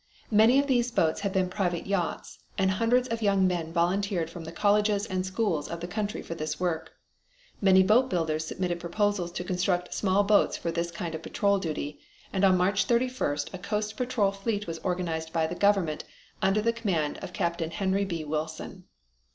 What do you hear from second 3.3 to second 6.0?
men volunteered from the colleges and schools of the